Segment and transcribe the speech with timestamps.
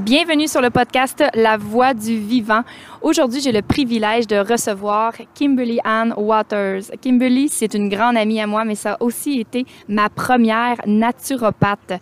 [0.00, 2.62] Bienvenue sur le podcast La Voix du Vivant.
[3.02, 6.84] Aujourd'hui, j'ai le privilège de recevoir Kimberly Ann Waters.
[7.02, 12.00] Kimberly, c'est une grande amie à moi, mais ça a aussi été ma première naturopathe.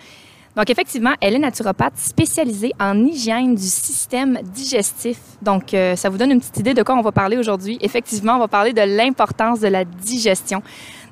[0.56, 5.18] Donc, effectivement, elle est naturopathe spécialisée en hygiène du système digestif.
[5.42, 7.78] Donc, euh, ça vous donne une petite idée de quoi on va parler aujourd'hui.
[7.80, 10.62] Effectivement, on va parler de l'importance de la digestion.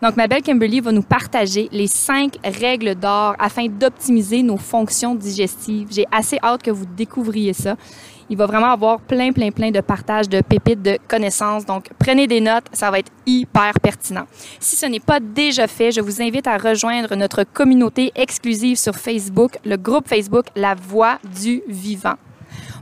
[0.03, 5.15] Donc, ma belle Kimberly va nous partager les cinq règles d'or afin d'optimiser nos fonctions
[5.15, 5.89] digestives.
[5.91, 7.77] J'ai assez hâte que vous découvriez ça.
[8.29, 11.65] Il va vraiment avoir plein, plein, plein de partages de pépites de connaissances.
[11.65, 14.27] Donc, prenez des notes, ça va être hyper pertinent.
[14.59, 18.97] Si ce n'est pas déjà fait, je vous invite à rejoindre notre communauté exclusive sur
[18.97, 22.15] Facebook, le groupe Facebook La Voix du Vivant.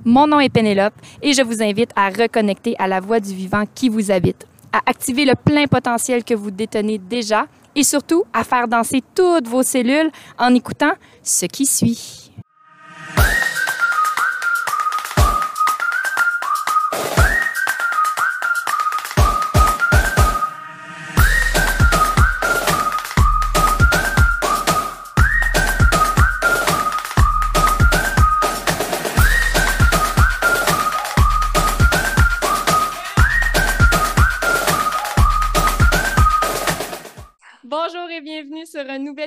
[0.04, 3.64] Mon nom est Pénélope et je vous invite à reconnecter à la voix du vivant
[3.74, 7.46] qui vous habite à activer le plein potentiel que vous détenez déjà
[7.76, 10.92] et surtout à faire danser toutes vos cellules en écoutant
[11.22, 12.32] ce qui suit.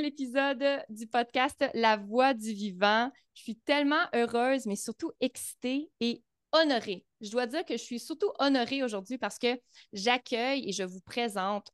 [0.08, 3.12] Épisode du podcast La Voix du Vivant.
[3.34, 7.06] Je suis tellement heureuse, mais surtout excitée et honorée.
[7.20, 9.60] Je dois dire que je suis surtout honorée aujourd'hui parce que
[9.92, 11.72] j'accueille et je vous présente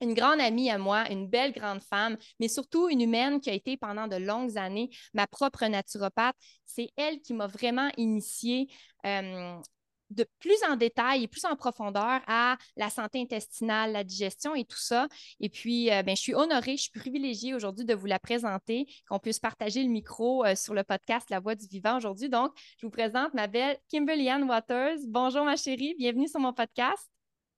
[0.00, 3.52] une grande amie à moi, une belle grande femme, mais surtout une humaine qui a
[3.52, 6.36] été pendant de longues années ma propre naturopathe.
[6.64, 8.68] C'est elle qui m'a vraiment initiée
[9.04, 9.60] euh,
[10.10, 14.64] de plus en détail et plus en profondeur à la santé intestinale, la digestion et
[14.64, 15.08] tout ça.
[15.40, 18.86] Et puis, euh, ben, je suis honorée, je suis privilégiée aujourd'hui de vous la présenter,
[19.08, 22.28] qu'on puisse partager le micro euh, sur le podcast La Voix du Vivant aujourd'hui.
[22.28, 24.98] Donc, je vous présente ma belle Kimberly Ann Waters.
[25.08, 27.08] Bonjour, ma chérie, bienvenue sur mon podcast.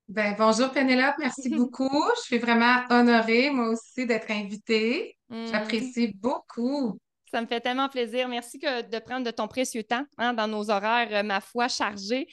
[0.09, 2.05] Ben, bonjour Pénélope, merci beaucoup.
[2.17, 5.17] Je suis vraiment honorée, moi aussi, d'être invitée.
[5.29, 5.47] Mm.
[5.47, 6.99] J'apprécie beaucoup.
[7.31, 8.29] Ça me fait tellement plaisir.
[8.29, 12.27] Merci de prendre de ton précieux temps hein, dans nos horaires, euh, ma foi, chargés.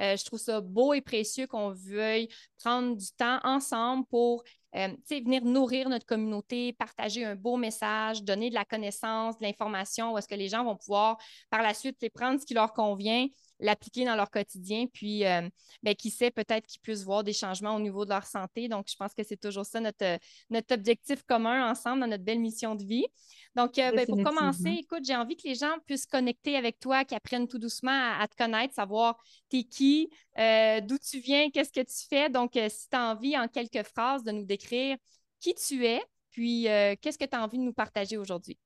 [0.00, 2.28] Euh, je trouve ça beau et précieux qu'on veuille
[2.62, 4.42] prendre du temps ensemble pour
[4.74, 10.12] euh, venir nourrir notre communauté, partager un beau message, donner de la connaissance, de l'information,
[10.12, 11.18] où est-ce que les gens vont pouvoir
[11.50, 13.26] par la suite prendre ce qui leur convient,
[13.60, 15.48] l'appliquer dans leur quotidien, puis euh,
[15.82, 18.68] ben, qui sait, peut-être qu'ils puissent voir des changements au niveau de leur santé.
[18.68, 20.18] Donc, je pense que c'est toujours ça notre,
[20.50, 23.06] notre objectif commun ensemble dans notre belle mission de vie.
[23.54, 27.04] Donc, euh, ben, pour commencer, écoute, j'ai envie que les gens puissent connecter avec toi,
[27.04, 29.16] qu'ils apprennent tout doucement à, te connaître, savoir
[29.50, 30.08] t'es qui,
[30.38, 32.30] euh, d'où tu viens, qu'est-ce que tu fais.
[32.30, 34.96] Donc, si tu as envie, en quelques phrases, de nous décrire
[35.40, 36.64] qui tu es, puis
[37.00, 38.58] qu'est-ce que tu as envie de nous partager aujourd'hui?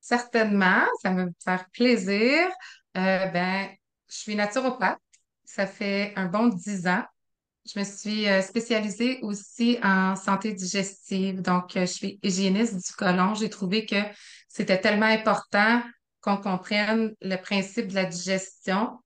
[0.00, 2.48] Certainement, ça va me faire plaisir.
[2.94, 3.68] ben,
[4.08, 4.98] je suis naturopathe.
[5.44, 7.04] Ça fait un bon dix ans.
[7.72, 11.42] Je me suis euh, spécialisée aussi en santé digestive.
[11.42, 13.34] Donc, euh, je suis hygiéniste du côlon.
[13.34, 14.00] J'ai trouvé que
[14.48, 15.82] c'était tellement important
[16.20, 18.98] qu'on comprenne le principe de la digestion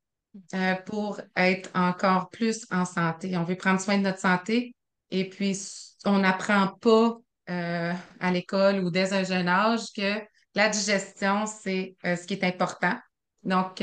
[0.55, 3.37] euh, pour être encore plus en santé.
[3.37, 4.75] On veut prendre soin de notre santé
[5.11, 5.59] et puis
[6.05, 10.19] on n'apprend pas à l'école ou dès un jeune âge que
[10.55, 12.97] la digestion, c'est ce qui est important.
[13.43, 13.83] Donc,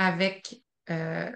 [0.00, 0.56] avec
[0.88, 1.30] euh,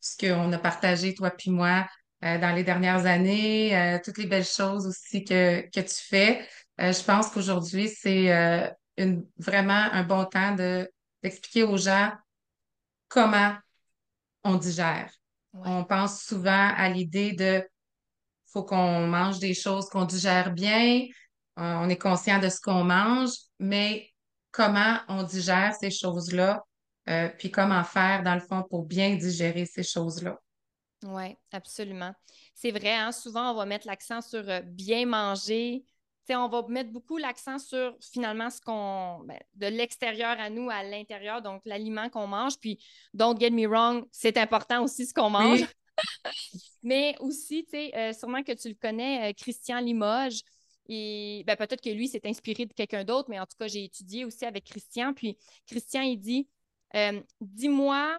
[0.00, 1.86] ce qu'on a partagé, toi puis moi,
[2.24, 6.46] euh, dans les dernières années, euh, toutes les belles choses aussi que, que tu fais.
[6.78, 8.28] je pense qu'aujourd'hui, c'est
[9.38, 10.88] vraiment un bon temps de,
[11.22, 12.12] d'expliquer aux gens
[13.08, 13.54] comment
[14.44, 15.10] on digère.
[15.52, 17.66] On pense souvent à l'idée de
[18.46, 21.06] faut qu'on mange des choses qu'on digère bien,
[21.56, 24.08] on est conscient de ce qu'on mange, mais
[24.50, 26.62] comment on digère ces choses-là,
[27.08, 30.38] euh, puis comment faire, dans le fond, pour bien digérer ces choses-là?
[31.02, 32.14] Oui, absolument.
[32.54, 35.84] C'est vrai, hein, souvent, on va mettre l'accent sur euh, bien manger.
[36.30, 39.24] On va mettre beaucoup l'accent sur finalement ce qu'on.
[39.24, 42.58] Ben, de l'extérieur à nous, à l'intérieur, donc l'aliment qu'on mange.
[42.58, 42.78] Puis,
[43.12, 45.64] don't get me wrong, c'est important aussi ce qu'on mange.
[46.82, 50.40] Mais aussi, tu sais, euh, sûrement que tu le connais, Christian Limoges.
[50.88, 53.84] Et ben, peut-être que lui s'est inspiré de quelqu'un d'autre, mais en tout cas, j'ai
[53.84, 55.14] étudié aussi avec Christian.
[55.14, 56.46] Puis Christian, il dit
[56.94, 58.18] euh, dis-moi,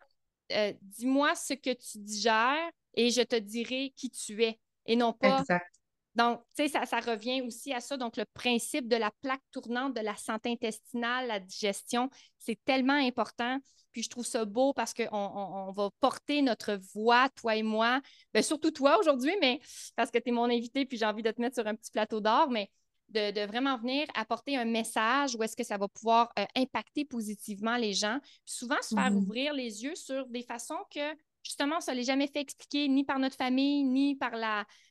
[0.51, 5.13] euh, dis-moi ce que tu digères et je te dirai qui tu es et non
[5.13, 5.39] pas.
[5.39, 5.74] Exact.
[6.15, 7.97] Donc, tu sais, ça, ça, revient aussi à ça.
[7.97, 12.09] Donc, le principe de la plaque tournante de la santé intestinale, la digestion,
[12.39, 13.59] c'est tellement important.
[13.91, 18.01] Puis, je trouve ça beau parce qu'on on, va porter notre voix, toi et moi,
[18.33, 19.59] bien, surtout toi aujourd'hui, mais
[19.95, 21.91] parce que tu es mon invité, puis j'ai envie de te mettre sur un petit
[21.91, 22.69] plateau d'or, mais
[23.09, 27.77] de, vraiment venir apporter un message où est-ce que ça va pouvoir euh, impacter positivement
[27.77, 28.19] les gens.
[28.45, 29.17] souvent, se faire Mhm.
[29.17, 31.15] ouvrir les yeux sur des façons que,
[31.45, 34.33] justement, ça ne l'est jamais fait expliquer ni par notre famille, ni par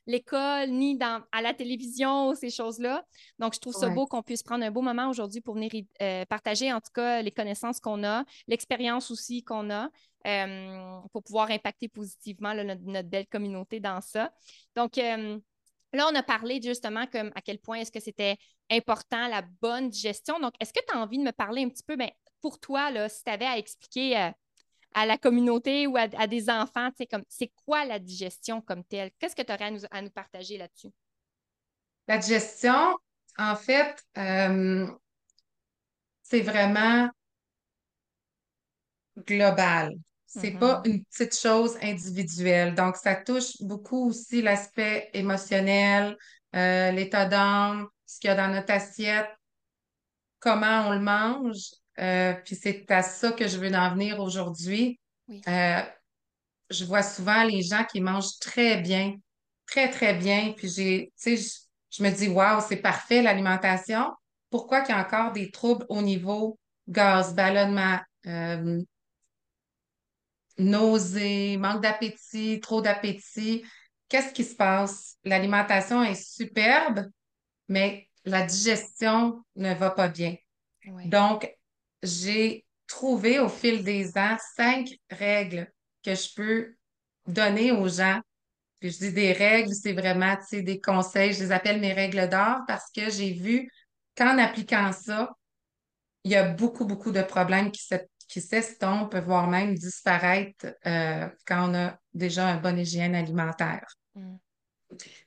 [0.07, 3.05] l'école, ni dans, à la télévision, ces choses-là.
[3.39, 5.71] Donc, je trouve ça beau qu'on puisse prendre un beau moment aujourd'hui pour venir
[6.01, 9.91] euh, partager, en tout cas, les connaissances qu'on a, l'expérience aussi qu'on a.
[10.27, 14.33] euh, pour pouvoir impacter positivement là, notre, notre belle communauté dans ça.
[14.75, 15.39] Donc, euh,
[15.95, 18.37] Là, on a parlé justement comme à quel point est-ce que c'était
[18.69, 20.41] important la bonne digestion.
[20.41, 22.11] Donc, est-ce que tu as envie de me parler un petit peu, ben,
[22.41, 24.31] pour toi, là, si tu avais à expliquer euh,
[24.95, 29.11] à la communauté ou à, à des enfants, comme c'est quoi la digestion comme telle?
[29.19, 30.91] Qu'est-ce que tu aurais à nous, à nous partager là-dessus?
[32.09, 32.97] La digestion,
[33.39, 34.87] en fait, euh,
[36.23, 37.11] c'est vraiment
[39.27, 39.93] global.
[40.27, 40.59] C'est Mhm.
[40.59, 42.75] pas une petite chose individuelle.
[42.75, 46.17] Donc, ça touche beaucoup aussi l'aspect émotionnel,
[46.57, 49.29] euh, l'état d'âme, ce qu'il y a dans notre assiette,
[50.39, 51.71] comment on le mange.
[51.99, 54.99] Euh, puis c'est à ça que je veux en venir aujourd'hui.
[55.29, 55.41] Oui.
[55.49, 55.83] Euh,
[56.71, 59.17] je vois souvent les gens qui mangent très bien,
[59.67, 60.55] très, très bien.
[60.57, 61.51] Puis j'ai, tu sais, je,
[61.91, 64.13] je me dis, waouh, c'est parfait l'alimentation.
[64.51, 66.59] Pourquoi qu'il y a encore des troubles au niveau
[66.89, 68.81] gaz, ballonnement, euh,
[70.59, 73.65] nausées, manque d'appétit, trop d'appétit?
[74.09, 75.17] Qu'est-ce qui se passe?
[75.25, 77.09] L'alimentation est superbe,
[77.69, 80.37] mais la digestion ne va pas bien.
[80.87, 81.09] Oui.
[81.09, 81.51] Donc,
[82.05, 85.71] j'ai trouvé au fil des ans cinq règles
[86.05, 86.77] que je peux
[87.27, 88.21] donner aux gens.
[88.81, 91.33] Puis je dis des règles, c'est vraiment, tu sais, des conseils.
[91.33, 93.71] Je les appelle mes règles d'or parce que j'ai vu
[94.17, 95.31] qu'en appliquant ça,
[96.25, 97.95] il y a beaucoup, beaucoup de problèmes qui se-
[98.29, 103.87] qui s'estompent, voire même disparaître euh, quand on a déjà un bon hygiène alimentaire.
[104.15, 104.37] Mm.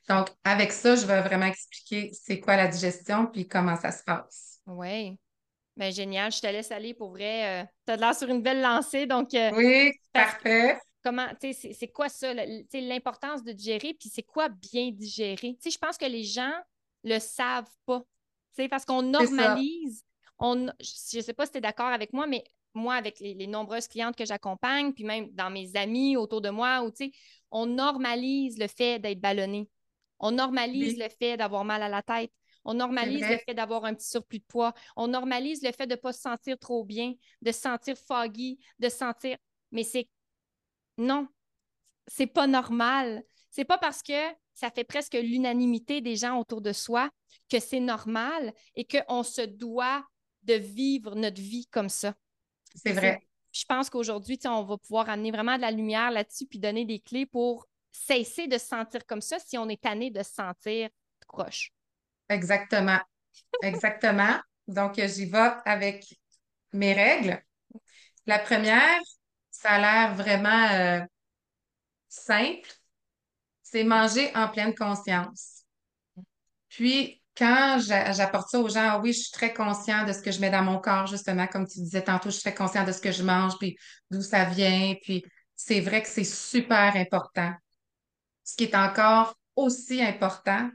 [0.08, 4.02] Donc, avec ça, je vais vraiment expliquer c'est quoi la digestion puis comment ça se
[4.02, 4.60] passe.
[4.66, 5.18] Oui.
[5.78, 6.32] Ben, génial.
[6.32, 7.68] Je te laisse aller pour vrai.
[7.86, 9.06] tu as l'air sur une belle lancée.
[9.06, 10.78] Donc, euh, Oui, parfait.
[11.04, 15.54] comment, tu sais, c'est- quoi ça, l'importance de digérer, puis c'est quoi bien digérer?
[15.54, 16.52] Tu sais, je pense que les gens
[17.04, 18.00] le savent pas.
[18.56, 20.02] Tu sais, parce qu'on normalise,
[20.38, 22.44] on, je sais pas si tu es d'accord avec moi, mais
[22.74, 26.50] moi, avec les, les nombreuses clientes que j'accompagne, puis même dans mes amis autour de
[26.50, 26.90] moi, où,
[27.50, 29.68] on normalise le fait d'être ballonné.
[30.18, 31.02] On normalise Oui.
[31.02, 32.32] le fait d'avoir mal à la tête.
[32.68, 34.74] On normalise le fait d'avoir un petit surplus de poids.
[34.94, 38.58] On normalise le fait de ne pas se sentir trop bien, de se sentir foggy,
[38.78, 39.38] de se sentir.
[39.72, 40.06] Mais c'est.
[40.98, 41.26] Non,
[42.06, 43.24] c'est pas normal.
[43.50, 44.12] C'est pas parce que
[44.52, 47.08] ça fait presque l'unanimité des gens autour de soi
[47.48, 50.04] que c'est normal et qu'on se doit
[50.42, 52.14] de vivre notre vie comme ça.
[52.74, 53.26] C'est vrai.
[53.50, 57.00] Je pense qu'aujourd'hui, on va pouvoir amener vraiment de la lumière là-dessus puis donner des
[57.00, 60.90] clés pour cesser de se sentir comme ça si on est tanné de se sentir
[61.26, 61.72] croche.
[62.28, 63.00] Exactement.
[63.62, 64.38] Exactement.
[64.68, 66.04] Donc, j'y vais avec
[66.72, 67.42] mes règles.
[68.26, 69.00] La première,
[69.50, 71.00] ça a l'air vraiment euh,
[72.08, 72.68] simple,
[73.62, 75.64] c'est manger en pleine conscience.
[76.68, 80.30] Puis, quand j'a- j'apporte ça aux gens, oui, je suis très conscient de ce que
[80.32, 82.92] je mets dans mon corps, justement, comme tu disais tantôt, je suis très conscient de
[82.92, 83.76] ce que je mange, puis
[84.10, 85.24] d'où ça vient, puis
[85.56, 87.52] c'est vrai que c'est super important.
[88.44, 90.70] Ce qui est encore aussi important,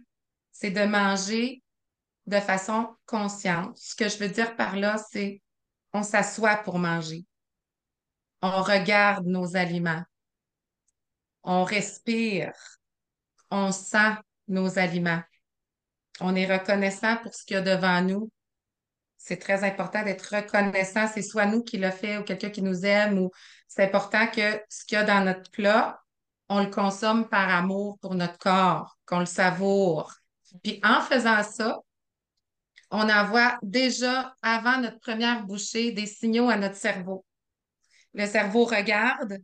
[0.54, 1.62] c'est de manger
[2.26, 3.78] de façon consciente.
[3.78, 5.42] Ce que je veux dire par là, c'est
[5.94, 7.26] on s'assoit pour manger.
[8.42, 10.04] On regarde nos aliments.
[11.44, 12.54] On respire.
[13.52, 14.16] On sent
[14.48, 15.22] nos aliments.
[16.22, 18.32] On est reconnaissant pour ce qu'il y a devant nous.
[19.18, 21.08] C'est très important d'être reconnaissant.
[21.08, 23.32] C'est soit nous qui l'a fait ou quelqu'un qui nous aime ou
[23.68, 26.00] c'est important que ce qu'il y a dans notre plat,
[26.50, 30.14] on le consomme par amour pour notre corps, qu'on le savoure.
[30.62, 31.80] Puis en faisant ça,
[32.92, 37.26] on envoie déjà, avant notre première bouchée, des signaux à notre cerveau.
[38.14, 39.40] Le cerveau regarde,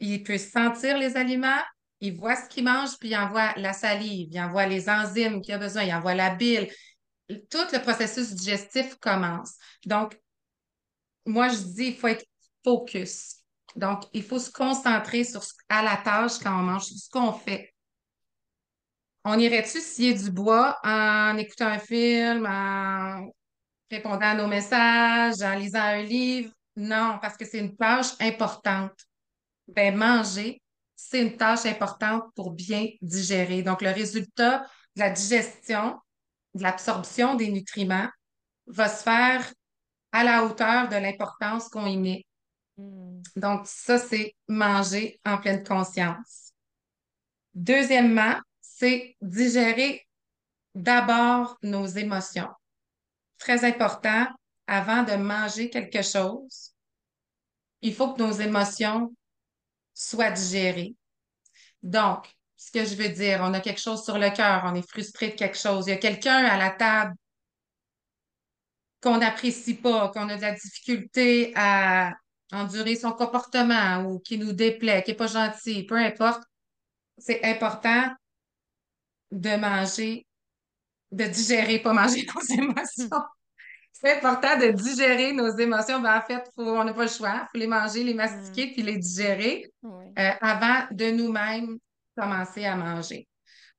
[0.00, 1.62] il peut sentir les aliments,
[2.00, 5.54] il voit ce qu'il mange, puis il envoie la salive, il envoie les enzymes qu'il
[5.54, 6.68] a besoin, il envoie la bile.
[7.28, 9.54] Tout le processus digestif commence.
[9.84, 10.18] Donc,
[11.26, 12.26] moi, je dis, il faut être
[12.64, 13.36] focus.
[13.76, 17.72] Donc, il faut se concentrer sur à la tâche quand on mange, ce qu'on fait.
[19.28, 23.28] On irait-tu scier du bois en écoutant un film, en
[23.90, 26.52] répondant à nos messages, en lisant un livre?
[26.76, 28.94] Non, parce que c'est une tâche importante.
[29.66, 30.62] Ben, manger,
[30.94, 33.62] c'est une tâche importante pour bien digérer.
[33.64, 34.60] Donc, le résultat
[34.94, 35.98] de la digestion,
[36.54, 38.08] de l'absorption des nutriments
[38.68, 39.52] va se faire
[40.12, 42.24] à la hauteur de l'importance qu'on y met.
[42.76, 43.22] Mm.
[43.34, 46.52] Donc, ça, c'est manger en pleine conscience.
[47.54, 48.36] Deuxièmement,
[48.78, 50.06] c'est digérer
[50.74, 52.48] d'abord nos émotions.
[53.38, 54.26] Très important,
[54.66, 56.74] avant de manger quelque chose,
[57.80, 59.14] il faut que nos émotions
[59.94, 60.94] soient digérées.
[61.82, 64.86] Donc, ce que je veux dire, on a quelque chose sur le cœur, on est
[64.86, 65.86] frustré de quelque chose.
[65.86, 67.14] Il y a quelqu'un à la table
[69.00, 72.12] qu'on n'apprécie pas, qu'on a de la difficulté à
[72.52, 76.42] endurer son comportement ou qui nous déplaît, qui n'est pas gentil, peu importe,
[77.16, 78.14] c'est important
[79.30, 80.26] de manger,
[81.12, 83.22] de digérer, pas manger nos émotions.
[83.92, 86.00] C'est important de digérer nos émotions.
[86.00, 87.42] Ben, en fait, on n'a pas le choix.
[87.42, 88.72] Il faut les manger, les mastiquer, mm.
[88.72, 91.78] puis les digérer euh, avant de nous-mêmes
[92.16, 93.26] commencer à manger.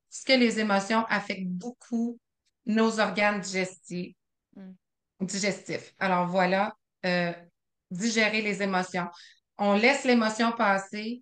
[0.10, 2.20] Parce que les émotions affectent beaucoup
[2.66, 4.16] nos organes digestifs.
[4.56, 4.72] Mm.
[5.22, 5.94] digestifs.
[6.00, 6.76] Alors voilà,
[7.06, 7.34] euh,
[7.92, 9.08] digérer les émotions.
[9.60, 11.22] On laisse l'émotion passer,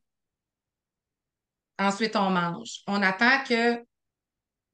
[1.77, 2.81] ensuite on mange.
[2.87, 3.83] On attend que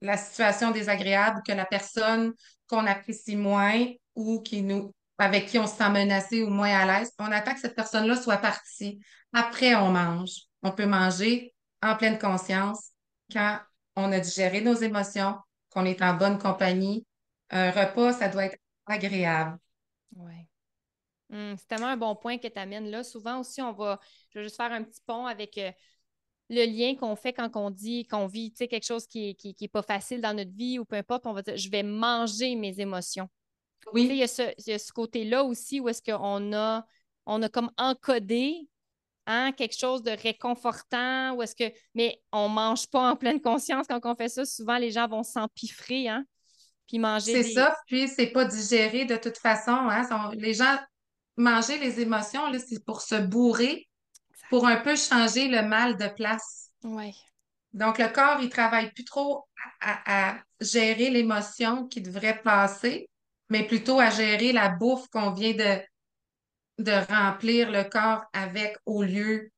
[0.02, 2.34] la situation désagréable, que la personne
[2.68, 6.86] qu'on apprécie moins ou qui nous, avec qui on se sent menacé ou moins à
[6.86, 9.00] l'aise, on attend que cette personne-là soit partie.
[9.34, 10.32] Après, on mange.
[10.64, 12.92] On peut manger en pleine conscience
[13.32, 13.60] quand
[13.96, 15.36] on a digéré nos émotions,
[15.70, 17.06] qu'on est en bonne compagnie.
[17.50, 19.58] Un repas, ça doit être agréable.
[20.16, 20.48] Oui.
[21.32, 23.04] Hum, c'est tellement un bon point que tu amènes là.
[23.04, 25.72] Souvent aussi, on va, je vais juste faire un petit pont avec euh,
[26.52, 29.82] le lien qu'on fait quand on dit qu'on vit quelque chose qui n'est qui, pas
[29.82, 33.30] facile dans notre vie ou peu importe, on va dire je vais manger mes émotions.
[33.94, 34.08] Oui.
[34.12, 36.86] Il y, a ce, côté-là aussi où est-ce qu'on a,
[37.26, 38.68] on a comme encodé
[39.26, 41.74] hein, quelque chose de réconfortant ou est-ce que.
[41.96, 44.46] Mais on ne mange pas en pleine conscience quand on fait ça.
[44.46, 46.26] Souvent, les gens vont s'empiffrer, hein?
[46.88, 47.42] Puis manger.
[47.42, 49.72] C'est ça, puis c'est pas digéré de toute façon.
[49.72, 50.32] Hein?
[50.36, 50.78] Les gens
[51.38, 53.88] manger les émotions, c'est pour se bourrer
[54.52, 56.72] pour un peu changer le mal de place.
[56.84, 57.16] Oui.
[57.72, 59.46] Donc, le corps, il travaille plus trop
[59.80, 63.10] à, gérer l'émotion qui devrait passer,
[63.50, 65.82] mais plutôt à gérer la bouffe qu'on vient de,
[66.84, 69.52] de remplir le corps avec au lieu.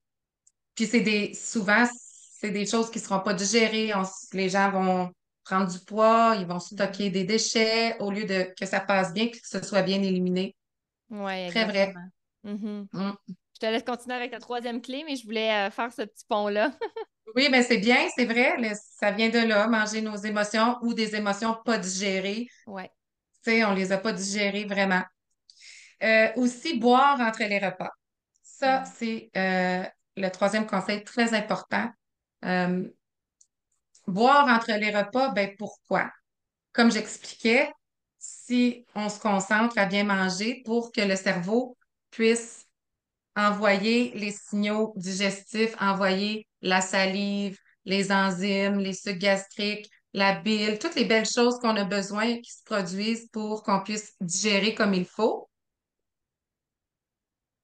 [0.75, 1.85] Puis c'est des souvent,
[2.39, 3.91] c'est des choses qui ne seront pas digérées.
[4.33, 5.11] les gens vont
[5.43, 9.27] prendre du poids, ils vont stocker des déchets au lieu de que ça passe bien,
[9.27, 10.55] que ce soit bien éliminé.
[11.09, 11.93] Oui, Très vrai.
[12.45, 12.87] Mm-hmm.
[12.93, 13.15] Mm.
[13.63, 16.25] Je te laisse continuer avec la troisième clé, mais je voulais euh, faire ce petit
[16.27, 16.73] pont-là.
[17.37, 18.57] oui, mais c'est bien, c'est vrai.
[18.75, 22.49] ça vient de là, manger nos émotions ou des émotions pas digérées.
[22.67, 22.83] Oui.
[23.41, 25.01] Tu sais, on les a pas digérées vraiment.
[26.03, 27.91] Euh, aussi, boire entre les repas.
[28.41, 28.85] Ça, mm.
[28.97, 29.83] c'est euh,
[30.17, 31.89] le troisième conseil très important.
[34.07, 36.11] boire entre les repas, ben pourquoi?
[36.73, 37.71] Comme j'expliquais,
[38.19, 41.77] si on se concentre à bien manger pour que le cerveau
[42.11, 42.62] puisse
[43.35, 50.95] envoyer les signaux digestifs, envoyer la salive, les enzymes, les sucs gastriques, la bile, toutes
[50.95, 55.05] les belles choses qu'on a besoin qui se produisent pour qu'on puisse digérer comme il
[55.05, 55.49] faut.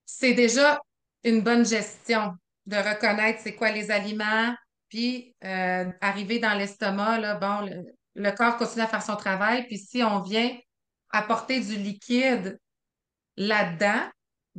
[0.05, 0.79] C'est déjà
[1.23, 2.33] une bonne gestion
[2.65, 4.53] de reconnaître c'est quoi les aliments,
[4.89, 7.83] puis euh, arriver dans l'estomac, là, bon, le,
[8.15, 10.55] le corps continue à faire son travail, puis si on vient
[11.11, 12.59] apporter du liquide
[13.37, 14.09] là-dedans,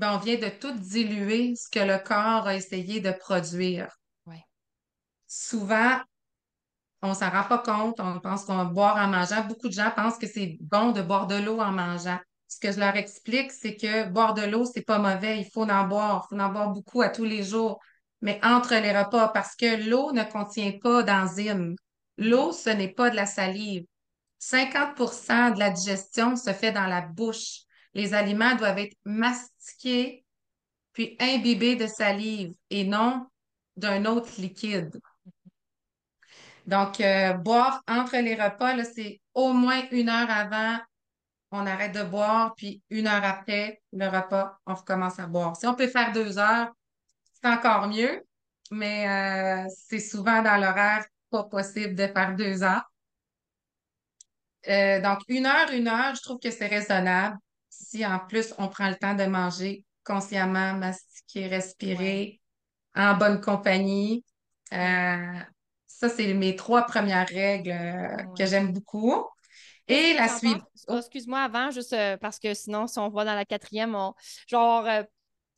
[0.00, 3.98] ben, on vient de tout diluer ce que le corps a essayé de produire.
[5.26, 6.00] Souvent,
[7.02, 9.44] on ne s'en rend pas compte, on pense qu'on va boire en mangeant.
[9.44, 12.18] Beaucoup de gens pensent que c'est bon de boire de l'eau en mangeant.
[12.48, 15.38] Ce que je leur explique, c'est que boire de l'eau, c'est pas mauvais.
[15.38, 16.26] Il faut en boire.
[16.30, 17.78] Il faut en boire beaucoup à tous les jours.
[18.22, 21.76] Mais entre les repas, parce que l'eau ne contient pas d'enzymes.
[22.16, 23.84] L'eau, ce n'est pas de la salive.
[24.40, 27.66] 50% de la digestion se fait dans la bouche.
[27.94, 30.24] Les aliments doivent être mastiqués
[30.92, 33.26] puis imbibés de salive et non
[33.76, 35.00] d'un autre liquide.
[36.66, 40.78] Donc, euh, boire entre les repas, c'est au moins une heure avant,
[41.50, 45.56] on arrête de boire, puis une heure après le repas, on recommence à boire.
[45.56, 46.70] Si on peut faire deux heures,
[47.32, 48.24] c'est encore mieux,
[48.70, 52.90] mais euh, c'est souvent dans l'horaire pas possible de faire deux heures.
[54.68, 57.38] Euh, donc, une heure, une heure, je trouve que c'est raisonnable.
[57.80, 62.40] Si en plus on prend le temps de manger consciemment, mastiquer, respirer,
[62.94, 64.24] en bonne compagnie.
[64.72, 65.38] Euh,
[65.86, 69.26] ça, c'est mes trois premières règles euh, que j'aime beaucoup.
[69.88, 70.62] Et la suite.
[70.88, 70.98] Oh.
[70.98, 74.14] Excuse-moi avant, juste parce que sinon, si on va dans la quatrième, on...
[74.46, 74.86] genre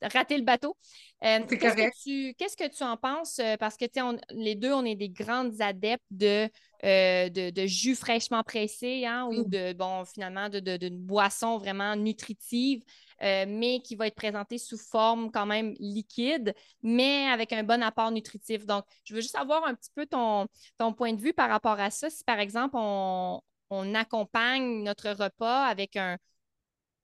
[0.09, 0.77] rater le bateau.
[1.25, 3.39] Euh, qu'est-ce, que tu, qu'est-ce que tu en penses?
[3.39, 6.49] Euh, parce que on, les deux, on est des grandes adeptes de,
[6.85, 12.83] euh, de, jus fraîchement pressé hein, ou de, bon, finalement, de, d'une boisson vraiment nutritive,
[13.21, 18.11] mais qui va être présentée sous forme quand même liquide, mais avec un bon apport
[18.11, 18.67] nutritif.
[18.67, 21.79] Donc, je veux juste avoir un petit peu ton, ton point de vue par rapport
[21.79, 22.11] à ça.
[22.11, 26.19] Si, par exemple, on, on accompagne notre repas avec un,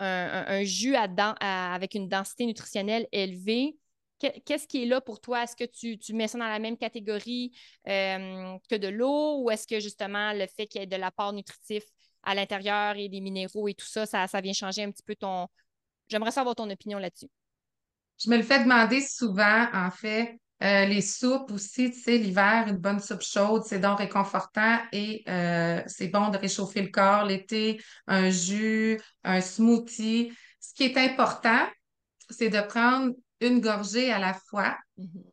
[0.00, 3.76] un, jus avec une densité nutritionnelle élevée,
[4.18, 5.44] qu'est-ce qui est là pour toi?
[5.44, 7.52] Est-ce que tu, mets ça dans la même catégorie
[7.86, 11.32] euh, que de l'eau ou est-ce que justement le fait qu'il y ait de l'apport
[11.32, 11.84] nutritif
[12.22, 15.14] à l'intérieur et des minéraux et tout ça, ça, ça vient changer un petit peu
[15.14, 15.46] ton.
[16.08, 17.28] J'aimerais savoir ton opinion là-dessus.
[18.22, 20.38] Je me le fais demander souvent, en fait.
[20.60, 25.22] Euh, les soupes aussi, tu sais, l'hiver, une bonne soupe chaude, c'est donc réconfortant et
[25.28, 27.24] euh, c'est bon de réchauffer le corps.
[27.24, 30.32] L'été, un jus, un smoothie.
[30.58, 31.64] Ce qui est important,
[32.28, 34.76] c'est de prendre une gorgée à la fois.
[34.98, 35.24] Mm-hmm.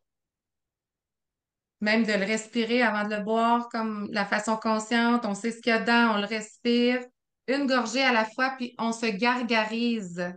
[1.82, 5.26] Même de le respirer avant de le boire, comme la façon consciente.
[5.26, 7.02] On sait ce qu'il y a dedans, on le respire.
[7.48, 10.34] Une gorgée à la fois, puis on se gargarise.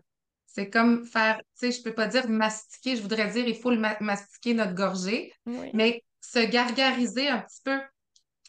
[0.47, 3.71] C'est comme faire, tu sais, je peux pas dire mastiquer, je voudrais dire il faut
[3.71, 7.79] le mastiquer notre gorgée, mais se gargariser un petit peu.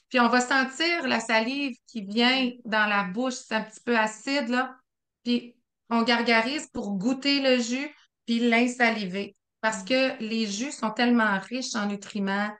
[0.10, 3.96] Puis on va sentir la salive qui vient dans la bouche, c'est un petit peu
[3.96, 4.76] acide, là.
[5.24, 5.56] Puis
[5.90, 7.96] on gargarise pour goûter le jus,
[8.29, 9.36] puis l'insaliver.
[9.59, 12.51] Parce que les jus sont tellement riches en nutriments.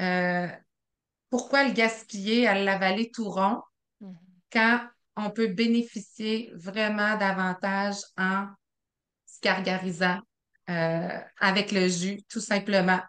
[0.00, 0.48] Euh,
[1.30, 3.62] pourquoi le gaspiller à l'avaler tout rond
[4.00, 4.14] mm-hmm.
[4.52, 4.80] quand
[5.14, 8.48] on peut bénéficier vraiment davantage en
[9.44, 10.18] gargarisant
[10.68, 13.00] euh, avec le jus, tout simplement?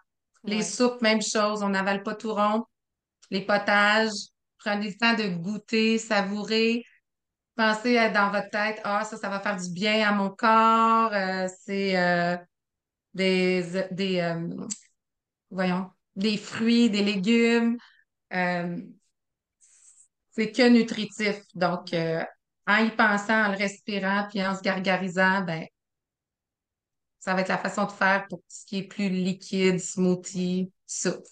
[0.43, 2.63] Les soupes, même chose, on n'avale pas tout rond.
[3.32, 4.12] Les potages,
[4.60, 6.86] prenez le temps de goûter, savourer.
[7.56, 11.12] Pensez dans votre tête, ah, ça, ça va faire du bien à mon corps.
[11.14, 12.36] Euh, c'est euh,
[13.14, 14.36] des, des
[15.52, 17.78] voyons, des fruits, des légumes.
[20.32, 21.42] c'est que nutritif.
[21.56, 21.94] Donc,
[22.68, 25.66] en y pensant, en le respirant, puis en se gargarisant, ben,
[27.20, 31.26] ça va être la façon de faire pour ce qui est plus liquide, smoothie, soupe.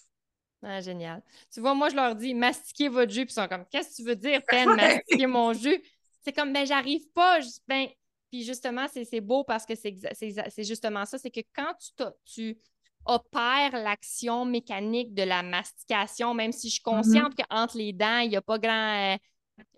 [0.62, 1.22] Ah, génial.
[1.50, 3.96] Tu vois, moi, je leur dis mastiquer votre jus, puis ils sont comme Qu'est-ce que
[3.96, 5.82] tu veux dire, peine, mastiquer mon jus?
[6.22, 7.40] C'est comme, ben, j'arrive pas.
[7.66, 7.88] Ben,
[8.30, 12.58] puis justement, c'est beau parce que c'est justement ça, c'est que quand tu, tu
[13.04, 17.46] opères l'action mécanique de la mastication, même si je suis consciente mm-hmm.
[17.48, 19.18] qu'entre les dents, il n'y a pas grand,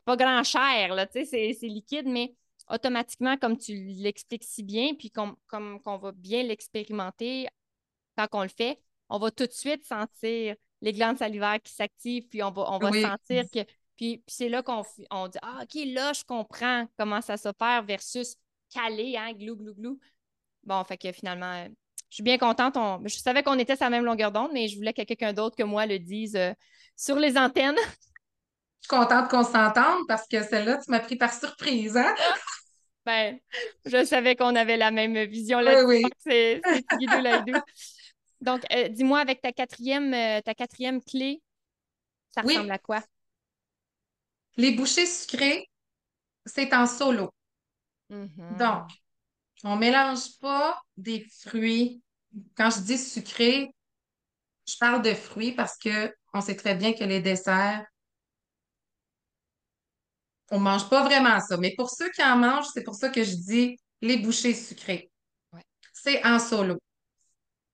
[0.04, 2.35] pas grand chair, là, tu sais, c'est liquide, mais
[2.70, 7.48] automatiquement, comme tu l'expliques si bien, puis comme, comme qu'on va bien l'expérimenter
[8.16, 12.28] quand on le fait, on va tout de suite sentir les glandes salivaires qui s'activent,
[12.28, 13.61] puis on va, on va sentir que.
[13.96, 18.37] Puis, c'est là qu'on on dit Ah, OK, là, je comprends comment ça s'opère versus
[18.72, 20.00] caler, hein, glou, glou, glou.
[20.64, 21.66] Bon, fait que finalement,
[22.14, 22.76] je suis bien contente.
[23.04, 25.57] je savais qu'on était sur la même longueur d'onde, mais je voulais que quelqu'un d'autre
[25.57, 26.52] que moi le dise euh,
[26.96, 27.76] sur les antennes.
[28.83, 32.14] Je suis contente qu'on s'entende parce que celle-là, tu m'as pris par surprise, hein?
[33.07, 33.38] ben,
[33.87, 35.87] je savais qu'on avait la même vision là-dessus.
[35.87, 36.61] Oui, C'est
[38.42, 41.40] Donc, euh, dis-moi, avec ta quatrième, euh, ta quatrième clé,
[42.35, 43.02] ça ressemble à quoi?
[44.56, 45.68] Les bouchées sucrées,
[46.46, 47.30] c'est en solo.
[48.10, 48.56] Mm-hmm.
[48.58, 48.90] Donc,
[49.64, 52.02] on ne mélange pas des fruits.
[52.56, 53.74] Quand je dis sucré,
[54.66, 57.84] je parle de fruits parce qu'on sait très bien que les desserts,
[60.50, 61.56] on mange pas vraiment ça.
[61.56, 65.10] Mais pour ceux qui en mangent, c'est pour ça que je dis les bouchées sucrées.
[65.92, 66.78] C'est en solo.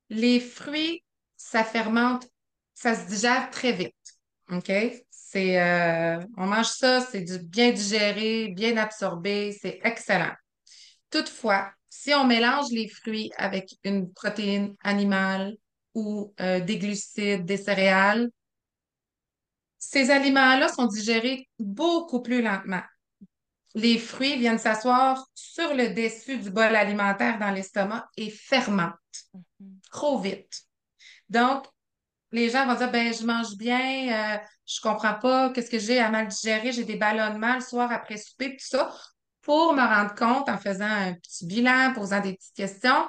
[0.08, 1.02] Les fruits,
[1.36, 2.26] ça fermente,
[2.74, 3.94] ça se digère très vite.
[4.50, 4.70] OK?
[5.32, 10.34] C'est, euh, on mange ça, c'est du, bien digéré, bien absorbé, c'est excellent.
[11.08, 15.56] Toutefois, si on mélange les fruits avec une protéine animale
[15.94, 18.28] ou euh, des glucides, des céréales,
[19.78, 22.82] ces aliments-là sont digérés beaucoup plus lentement.
[23.76, 28.94] Les fruits viennent s'asseoir sur le dessus du bol alimentaire dans l'estomac et fermentent
[29.32, 29.90] mm-hmm.
[29.92, 30.64] trop vite.
[31.28, 31.66] Donc,
[32.32, 34.38] les gens vont dire, ben, je mange bien, euh,
[34.70, 38.16] je comprends pas, qu'est-ce que j'ai à mal digérer, j'ai des ballonnements le soir après
[38.16, 38.92] souper, tout ça,
[39.42, 43.08] pour me rendre compte en faisant un petit bilan, posant des petites questions,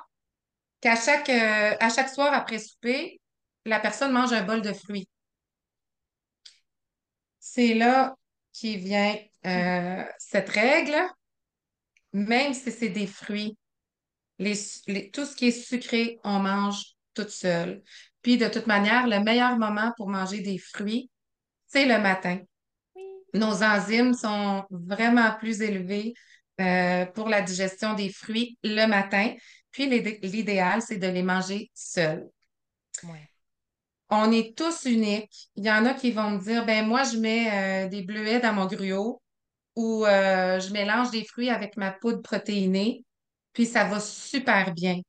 [0.80, 3.22] qu'à chaque, euh, soir après souper,
[3.66, 5.08] la personne mange un bol de fruits
[7.52, 8.16] c'est là
[8.54, 10.96] qui vient euh, cette règle,
[12.14, 13.58] même si c'est des fruits,
[14.40, 17.84] tout ce qui est sucré, on mange toute seule.
[18.22, 21.11] Puis de toute manière, le meilleur moment pour manger des fruits,
[21.72, 22.40] c'est le matin.
[23.34, 26.14] Nos enzymes sont vraiment plus élevées
[26.60, 29.34] euh, pour la digestion des fruits le matin.
[29.72, 32.28] Puis l'idéal, c'est de les manger seuls.
[33.04, 33.32] Ouais
[34.12, 35.50] on est tous uniques.
[35.56, 38.42] Il y en a qui vont me dire, ben moi, je mets euh, des bleuets
[38.42, 39.22] dans mon gruau
[39.76, 43.06] ou euh, je mélange des fruits avec ma poudre protéinée,
[43.54, 45.00] puis ça va super bien.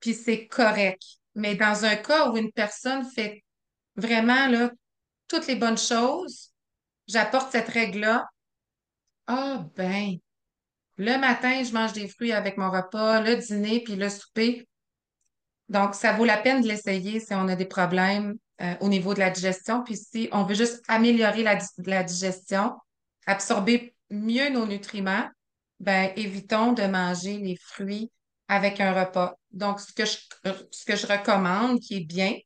[0.00, 1.02] Puis c'est correct.
[1.34, 3.44] Mais dans un cas où une personne fait
[3.96, 4.70] vraiment là,
[5.34, 6.52] toutes les bonnes choses,
[7.08, 8.24] j'apporte cette règle-là,
[9.26, 10.18] Ah, ben,
[10.96, 14.68] le matin, je mange des fruits avec mon repas, le dîner, puis le souper.
[15.68, 19.14] Donc, ça vaut la peine de l'essayer si on a des problèmes euh, au niveau
[19.14, 19.82] de la digestion.
[19.82, 22.74] Puis si on veut juste améliorer la, digestion,
[23.26, 25.26] absorber mieux nos nutriments,
[25.80, 28.12] ben, évitons de manger les fruits
[28.46, 29.34] avec un repas.
[29.50, 32.36] Donc, ce que je recommande, qui est bien,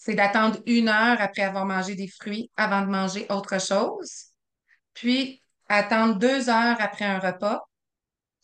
[0.00, 4.28] c'est d'attendre une heure après avoir mangé des fruits avant de manger autre chose.
[4.94, 7.68] Puis, attendre deux heures après un repas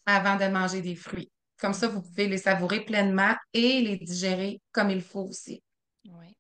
[0.05, 1.31] avant de manger des fruits.
[1.59, 5.63] Comme ça, vous pouvez les savourer pleinement et les digérer comme il faut aussi.
[6.05, 6.37] Oui,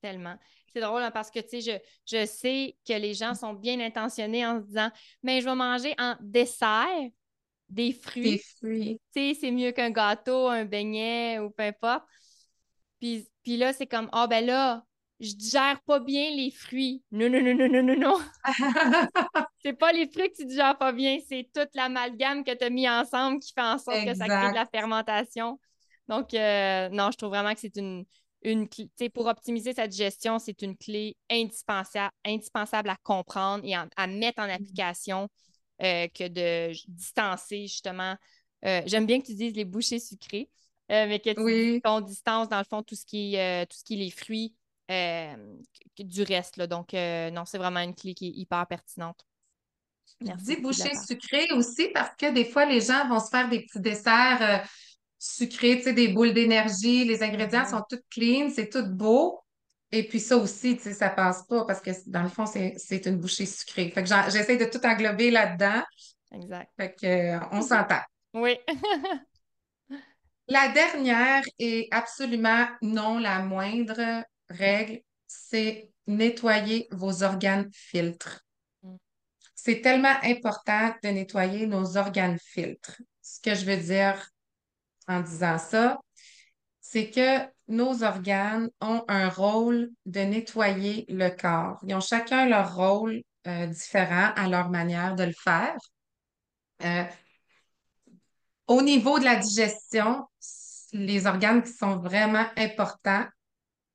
[0.00, 0.38] tellement.
[0.72, 3.80] C'est drôle hein, parce que, tu sais, je, je sais que les gens sont bien
[3.80, 4.92] intentionnés en se disant,
[5.24, 6.86] mais je vais manger en dessert
[7.68, 8.22] des fruits.
[8.22, 9.00] Des fruits.
[9.12, 12.04] Tu sais, c'est mieux qu'un gâteau, un beignet ou peu importe.
[13.00, 14.84] Puis, puis là, c'est comme, ah ben là,
[15.20, 17.02] je digère pas bien les fruits.
[17.10, 18.18] Non, non, non, non, non, non, non.
[19.62, 22.70] c'est pas les fruits que tu digères pas bien, c'est toute l'amalgame que tu as
[22.70, 25.58] mis ensemble qui fait en sorte que ça crée de la fermentation.
[26.08, 28.04] Donc, euh, non, je trouve vraiment que c'est une,
[28.42, 28.90] une clé.
[29.12, 34.46] Pour optimiser sa digestion, c'est une clé indispensable, indispensable à comprendre et à mettre en
[34.46, 34.50] mm.
[34.50, 35.28] application
[35.82, 38.16] euh, que de distancer justement.
[38.64, 40.50] Euh, j'aime bien que tu dises les bouchées sucrées,
[40.90, 41.80] mais que tu oui.
[42.04, 44.54] distance dans le fond tout ce qui est, tout ce qui est les fruits
[44.90, 45.36] euh,
[45.98, 46.56] du reste.
[46.56, 46.66] Là.
[46.66, 49.24] Donc, euh, non, c'est vraiment une clé qui est hyper pertinente.
[50.20, 50.44] Merci.
[50.44, 53.78] Dis boucher sucré aussi parce que des fois, les gens vont se faire des petits
[53.78, 54.58] desserts euh,
[55.18, 57.04] sucrés, tu sais, des boules d'énergie.
[57.04, 57.70] Les ingrédients mm-hmm.
[57.70, 59.40] sont tous clean, c'est tout beau.
[59.92, 63.06] Et puis ça aussi, tu sais, ça passe pas parce que dans le fond, c'est
[63.06, 63.90] une bouchée sucrée.
[63.90, 65.82] Fait que j'essaie de tout englober là-dedans.
[66.32, 66.70] Exact.
[66.76, 68.02] Fait que, on s'entend.
[68.34, 68.56] Oui.
[70.50, 78.44] la dernière est absolument non la moindre, règle, c'est nettoyer vos organes filtres.
[78.82, 78.96] Mm.
[79.54, 83.00] C'est tellement important de nettoyer nos organes filtres.
[83.22, 84.28] Ce que je veux dire
[85.06, 86.00] en disant ça,
[86.80, 91.78] c'est que nos organes ont un rôle de nettoyer le corps.
[91.86, 95.76] Ils ont chacun leur rôle euh, différent à leur manière de le faire.
[96.82, 97.04] Euh,
[98.70, 100.24] au niveau de la digestion,
[100.92, 103.26] les organes qui sont vraiment importants,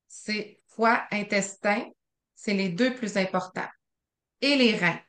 [0.09, 1.85] c'est foie, intestin,
[2.35, 3.69] c'est les deux plus importants.
[4.41, 4.99] Et les reins.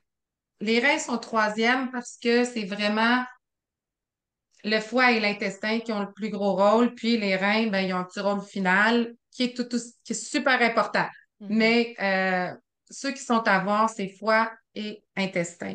[0.61, 3.25] Les reins sont troisième parce que c'est vraiment
[4.63, 7.93] le foie et l'intestin qui ont le plus gros rôle, puis les reins, ben, ils
[7.93, 9.69] ont un petit rôle final qui est, tout,
[10.05, 11.09] qui est super important.
[11.41, 11.47] Mm-hmm.
[11.51, 12.55] Mais euh,
[12.89, 15.75] ceux qui sont à voir, c'est foie et intestin.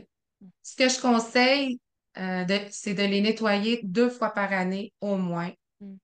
[0.64, 1.82] Ce que je conseille,
[2.18, 5.52] euh, c'est de les nettoyer deux fois par année au moins.
[5.80, 5.96] Mm.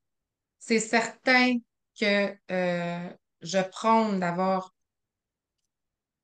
[0.60, 1.58] C'est certain
[2.00, 3.10] que euh,
[3.42, 4.74] je prône d'avoir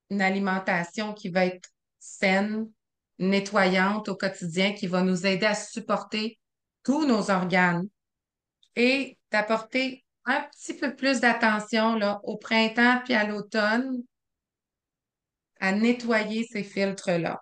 [0.09, 1.69] une alimentation qui va être
[1.99, 2.69] saine,
[3.19, 6.39] nettoyante au quotidien, qui va nous aider à supporter
[6.83, 7.87] tous nos organes
[8.75, 14.03] et d'apporter un petit peu plus d'attention au printemps puis à l'automne
[15.59, 17.41] à nettoyer ces filtres-là.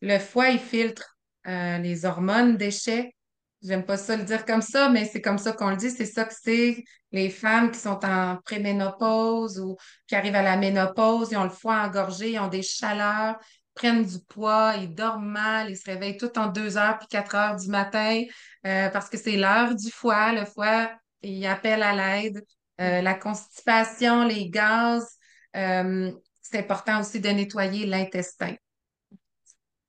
[0.00, 3.16] Le foie, il filtre euh, les hormones, déchets,
[3.62, 5.90] J'aime pas ça le dire comme ça, mais c'est comme ça qu'on le dit.
[5.90, 10.56] C'est ça que c'est les femmes qui sont en préménopause ou qui arrivent à la
[10.56, 13.36] ménopause, ils ont le foie engorgé, ils ont des chaleurs,
[13.74, 17.34] prennent du poids, ils dorment mal, ils se réveillent tout en deux heures puis quatre
[17.34, 18.22] heures du matin
[18.66, 20.32] euh, parce que c'est l'heure du foie.
[20.32, 20.90] Le foie,
[21.22, 22.44] il appelle à l'aide.
[22.80, 25.16] Euh, la constipation, les gaz,
[25.54, 28.54] c'est important aussi de nettoyer l'intestin.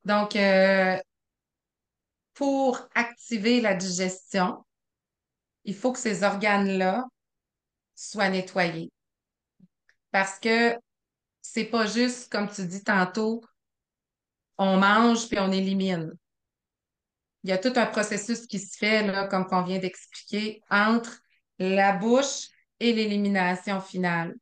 [0.07, 0.37] Donc,
[2.33, 4.63] pour activer la digestion,
[5.65, 7.03] il faut que ces organes-là
[7.93, 8.89] soient nettoyés.
[10.11, 10.77] Parce que
[11.41, 13.43] c'est pas juste, comme tu dis tantôt,
[14.57, 16.13] on mange puis on élimine.
[17.43, 21.19] Il y a tout un processus qui se fait, comme qu'on vient d'expliquer, entre
[21.59, 22.47] la bouche
[22.79, 24.35] et l'élimination finale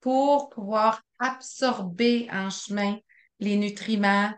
[0.00, 2.98] pour pouvoir absorber en chemin
[3.38, 4.32] les nutriments,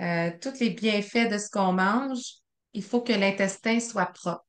[0.00, 2.38] euh, tous les bienfaits de ce qu'on mange,
[2.72, 4.44] il faut que l'intestin soit propre.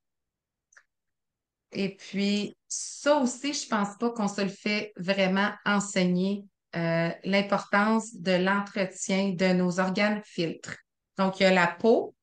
[1.71, 8.15] Et puis, ça aussi, je pense pas qu'on se le fait vraiment enseigner, euh, l'importance
[8.15, 10.77] de l'entretien de nos organes filtres.
[11.17, 12.15] Donc, il y a la peau,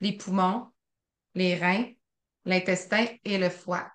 [0.00, 0.68] les poumons,
[1.34, 1.86] les reins,
[2.44, 3.90] l'intestin et le foie.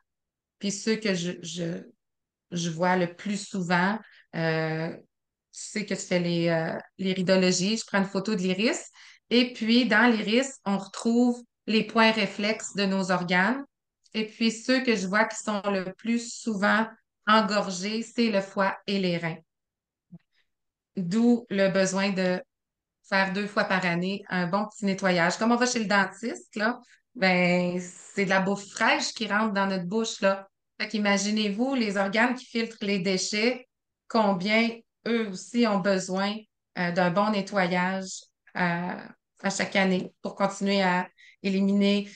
[0.59, 3.99] Puis ceux que je, vois le plus souvent,
[4.35, 4.95] euh,
[5.57, 8.89] sais que tu fais les, euh, l'iridologie, je prends une photo de l'iris.
[9.29, 13.63] Et puis, dans l'iris, on retrouve les points réflexes de nos organes.
[14.13, 16.87] Et puis, ceux que je vois qui sont le plus souvent
[17.27, 19.37] engorgés, c'est le foie et les reins.
[20.95, 22.41] D'où le besoin de
[23.09, 25.37] faire deux fois par année un bon petit nettoyage.
[25.37, 26.79] Comme on va chez le dentiste, là,
[27.15, 30.47] ben, c'est de la bouffe fraîche qui rentre dans notre bouche, là.
[30.79, 33.67] Fait qu'imaginez-vous les organes qui filtrent les déchets,
[34.07, 34.69] combien
[35.07, 36.35] eux aussi ont besoin
[36.77, 38.21] euh, d'un bon nettoyage
[38.57, 38.99] euh,
[39.41, 41.07] à chaque année pour continuer à
[41.43, 42.09] éliminer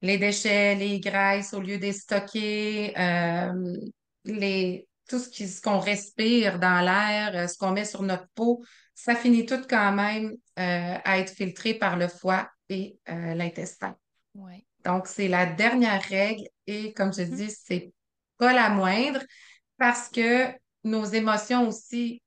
[0.00, 3.76] les déchets, les graisses au lieu de les stocker, euh,
[4.24, 8.62] les, tout ce qu'on respire dans l'air, ce qu'on met sur notre peau,
[8.94, 13.96] ça finit tout quand même à être filtré par le foie et l'intestin.
[14.84, 17.34] Donc, c'est la dernière règle et comme je mm-hmm.
[17.34, 17.92] dis, c'est
[18.38, 19.20] pas la moindre
[19.78, 20.46] parce que
[20.84, 22.22] nos émotions aussi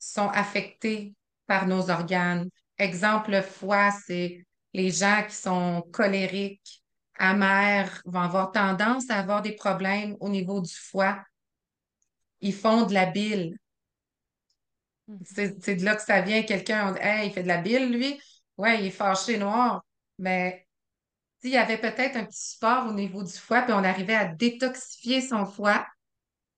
[0.00, 1.14] sont affectées
[1.46, 2.48] par nos organes.
[2.78, 6.82] Exemple, le foie, c'est les gens qui sont colériques,
[7.18, 11.22] amers, vont avoir tendance à avoir des problèmes au niveau du foie.
[12.40, 13.56] Ils font de la bile.
[15.08, 15.56] Mm-hmm.
[15.60, 16.42] C'est de là que ça vient.
[16.42, 18.18] Quelqu'un, hey, il fait de la bile, lui?
[18.56, 19.84] Ouais, il est fâché noir.
[20.18, 20.66] Mais
[21.40, 24.26] s'il y avait peut-être un petit support au niveau du foie, puis on arrivait à
[24.26, 25.86] détoxifier son foie,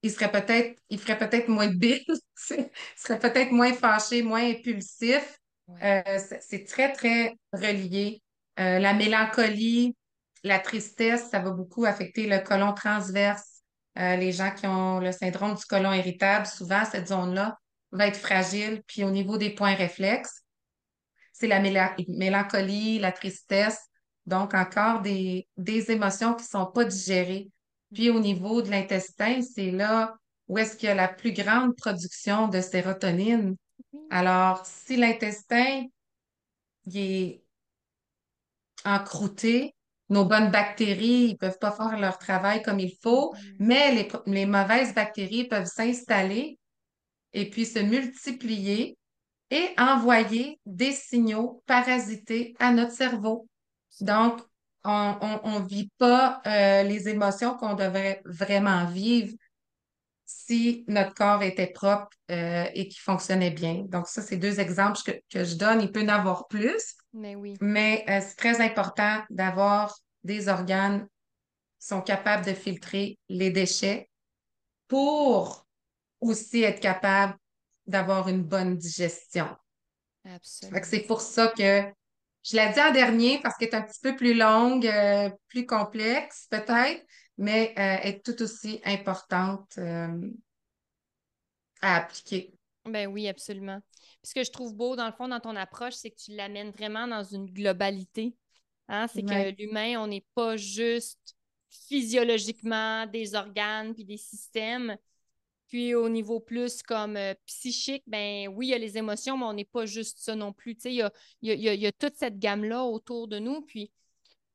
[0.03, 2.03] il serait peut-être, il ferait peut-être moins de bile,
[2.51, 5.39] il serait peut-être moins fâché, moins impulsif.
[5.83, 6.03] Euh,
[6.41, 8.23] c'est très, très relié.
[8.59, 9.97] Euh, la mélancolie,
[10.43, 13.63] la tristesse, ça va beaucoup affecter le côlon transverse.
[13.99, 17.59] Euh, les gens qui ont le syndrome du côlon irritable, souvent, cette zone-là
[17.93, 18.83] va être fragile.
[18.87, 20.43] Puis au niveau des points réflexes,
[21.33, 23.79] c'est la mélancolie, la tristesse,
[24.27, 27.51] donc, encore des, des émotions qui ne sont pas digérées.
[27.93, 30.15] Puis au niveau de l'intestin, c'est là
[30.49, 33.57] où est-ce qu'il y a la plus grande production de sérotonine.
[34.11, 35.87] Alors, si l'intestin
[36.93, 37.43] est
[38.85, 39.75] encrouté,
[40.09, 44.47] nos bonnes bactéries ne peuvent pas faire leur travail comme il faut, mais les, les
[44.47, 46.59] mauvaises bactéries peuvent s'installer
[47.33, 48.99] et puis se multiplier
[49.51, 53.47] et envoyer des signaux parasités à notre cerveau.
[54.01, 54.41] Donc,
[54.85, 59.35] on ne vit pas euh, les émotions qu'on devrait vraiment vivre
[60.25, 63.85] si notre corps était propre euh, et qui fonctionnait bien.
[63.89, 64.99] Donc, ça, c'est deux exemples
[65.31, 65.83] que, je donne.
[65.83, 66.95] Il peut y en avoir plus.
[67.13, 67.57] Mais oui.
[67.61, 71.07] Mais euh, c'est très important d'avoir des organes
[71.79, 74.09] qui sont capables de filtrer les déchets
[74.89, 75.67] pour
[76.21, 77.37] aussi être capable
[77.87, 79.49] d'avoir une bonne digestion.
[80.25, 80.81] Absolument.
[80.85, 81.83] C'est pour ça que
[82.45, 85.67] je l'ai dit en dernier parce qu'elle est un petit peu plus longue, euh, plus
[85.67, 87.05] complexe peut-être,
[87.39, 90.31] mais euh, est tout aussi importante euh,
[91.81, 92.53] à appliquer.
[92.85, 93.81] Ben oui, absolument.
[94.25, 96.73] ce que je trouve beau, dans le fond, dans ton approche, c'est que tu l'amènes
[96.73, 98.35] vraiment dans une globalité.
[98.89, 99.07] Hein?
[99.07, 101.37] C'est que l'humain, on n'est pas juste
[101.71, 104.97] physiologiquement des organes puis des systèmes,
[105.73, 109.47] puis au niveau plus comme euh, psychique, ben oui, il y a les émotions, mais
[109.47, 110.77] on n'est pas juste ça non plus.
[110.85, 113.63] Il y a, y, a, toute cette gamme-là autour de nous.
[113.63, 113.91] Puis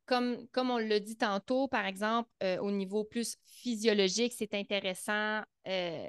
[0.05, 5.41] comme, comme on l'a dit tantôt, par exemple, euh, au niveau plus physiologique, c'est intéressant.
[5.67, 6.07] Euh,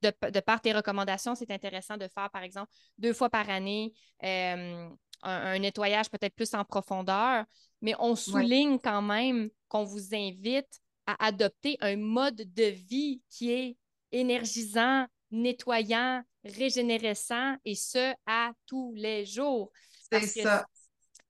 [0.00, 5.58] de, par tes recommandations, c'est intéressant de faire, par exemple, deux fois par année un,
[5.58, 7.44] nettoyage peut-être plus en profondeur,
[7.82, 13.52] mais on souligne quand même qu'on vous invite à adopter un mode de vie qui
[13.52, 13.76] est
[14.12, 19.70] énergisant, nettoyant, régénérescent, et ce, à tous les jours.
[20.10, 20.66] C'est ça.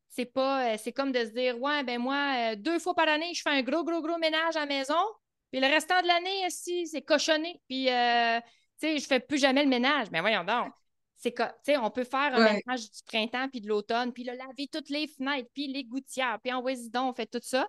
[0.08, 3.08] C'est pas, euh, c'est comme de se dire, ouais, ben moi, euh, deux fois par
[3.08, 4.94] année, je fais un gros, gros, gros ménage à la maison,
[5.52, 8.40] puis le restant de l'année, si, c'est cochonné, puis, euh,
[8.80, 10.08] tu sais, je fais plus jamais le ménage.
[10.10, 10.72] Mais voyons donc.
[11.16, 14.32] C'est tu sais, on peut faire un ménage du printemps puis de l'automne, puis le
[14.32, 17.68] laver toutes les fenêtres, puis les gouttières, puis en donc on fait tout ça.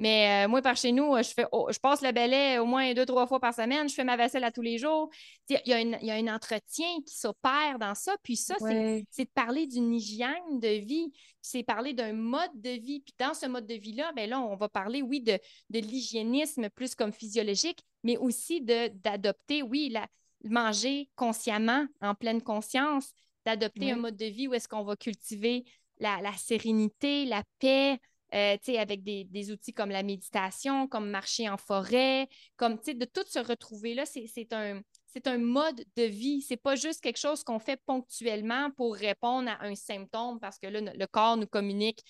[0.00, 3.04] Mais euh, moi, par chez nous, je fais je passe le balai au moins deux,
[3.04, 5.10] trois fois par semaine, je fais ma vaisselle à tous les jours.
[5.50, 8.16] Il y, a un entretien qui s'opère dans ça.
[8.22, 13.00] Puis ça, c'est de parler d'une hygiène de vie, c'est parler d'un mode de vie.
[13.00, 16.70] Puis dans ce mode de vie-là, ben là, on va parler, oui, de, de l'hygiénisme
[16.70, 20.08] plus comme physiologique, mais aussi d'adopter, oui, la,
[20.44, 23.12] manger consciemment, en pleine conscience,
[23.44, 25.64] d'adopter un mode de vie où est-ce qu'on va cultiver
[25.98, 28.00] la, la sérénité, la paix,
[28.34, 33.24] euh, avec des, des, outils comme la méditation, comme marcher en forêt, comme de tout
[33.26, 34.80] se retrouver là, c'est un,
[35.26, 36.42] un mode de vie.
[36.42, 40.66] C'est pas juste quelque chose qu'on fait ponctuellement pour répondre à un symptôme parce que
[40.66, 42.04] là, le corps nous communique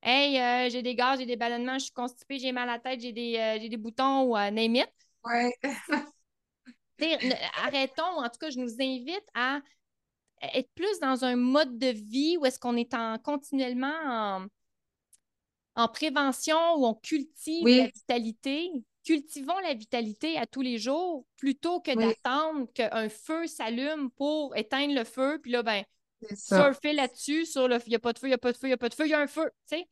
[0.00, 2.78] Hey, euh, j'ai des gaz, j'ai des ballonnements, je suis constipée, j'ai mal à la
[2.78, 4.88] tête, j'ai des, euh, des boutons ou à name it.
[5.24, 5.52] Ouais.
[7.64, 9.60] arrêtons, en tout cas, je nous invite à
[10.54, 14.46] être plus dans un mode de vie où est-ce qu'on est en, continuellement en,
[15.78, 18.68] en prévention où on cultive la vitalité,
[19.04, 24.92] cultivons la vitalité à tous les jours plutôt que d'attendre qu'un feu s'allume pour éteindre
[24.92, 25.38] le feu.
[25.40, 25.84] Puis là, ben,
[26.34, 28.56] surfer là-dessus, sur le il n'y a pas de feu, il n'y a pas de
[28.56, 29.48] feu, il n'y a pas de feu, il y a un feu.
[29.70, 29.88] Tu sais,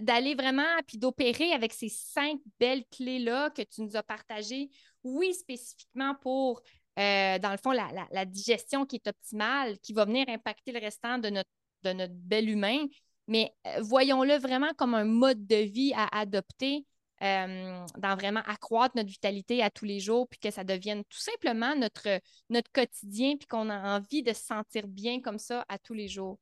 [0.00, 4.70] d'aller vraiment, puis d'opérer avec ces cinq belles clés-là que tu nous as partagées,
[5.04, 6.62] oui, spécifiquement pour,
[6.98, 11.18] euh, dans le fond, la, digestion qui est optimale, qui va venir impacter le restant
[11.18, 11.50] de notre,
[11.84, 12.86] de notre bel humain,
[13.28, 16.84] mais euh, voyons-le vraiment comme un mode de vie à adopter
[17.22, 21.18] euh, dans vraiment accroître notre vitalité à tous les jours, puis que ça devienne tout
[21.18, 25.78] simplement notre, notre quotidien, puis qu'on a envie de se sentir bien comme ça à
[25.78, 26.38] tous les jours.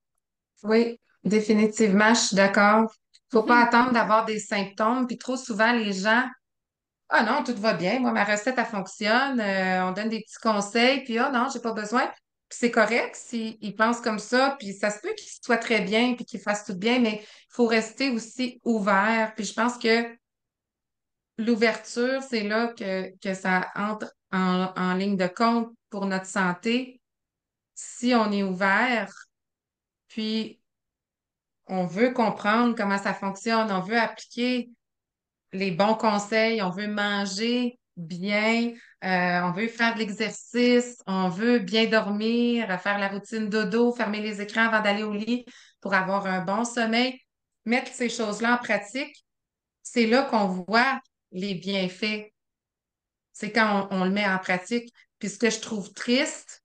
[0.65, 2.91] Oui, définitivement, je suis d'accord
[3.35, 3.69] faut pas mhm.
[3.69, 5.07] attendre d'avoir des symptômes.
[5.07, 6.25] Puis trop souvent, les gens,
[7.09, 8.01] ah non, tout va bien.
[8.01, 9.41] Moi, ma recette, elle fonctionne.
[9.41, 11.05] Euh, on donne des petits conseils.
[11.05, 12.11] Puis, ah non, j'ai pas besoin.
[12.57, 14.57] C'est correct s'ils pensent comme ça.
[14.59, 17.01] Puis ça se peut qu'ils soient très bien puis qu'ils fassent tout bien.
[17.01, 19.35] Mais il faut rester aussi ouvert.
[19.35, 20.17] Puis je pense que
[21.37, 27.01] l'ouverture, c'est là que, ça entre en, en ligne de compte pour notre santé.
[27.75, 29.13] Si on est ouvert,
[30.07, 30.61] puis
[31.67, 34.71] on veut comprendre comment ça fonctionne, on veut appliquer
[35.53, 38.73] les bons conseils, on veut manger bien,
[39.05, 44.21] euh, on veut faire de l'exercice, on veut bien dormir, faire la routine dodo, fermer
[44.21, 45.45] les écrans avant d'aller au lit
[45.81, 47.21] pour avoir un bon sommeil.
[47.65, 49.25] Mettre ces choses-là en pratique,
[49.83, 51.01] c'est là qu'on voit
[51.33, 52.33] les bienfaits.
[53.33, 54.93] C'est quand on, le met en pratique.
[55.19, 56.63] Puis ce que je trouve triste,